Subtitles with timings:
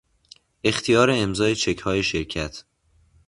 [0.63, 2.63] اختیار امضای چکهای شرکت